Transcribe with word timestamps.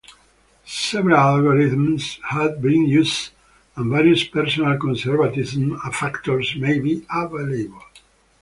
Several 0.65 1.15
algorithms 1.15 2.19
have 2.23 2.59
been 2.59 2.87
used, 2.87 3.29
and 3.75 3.91
various 3.91 4.23
personal 4.23 4.75
conservatism 4.79 5.77
factors 5.93 6.55
may 6.55 6.79
be 6.79 7.05
available. 7.11 7.83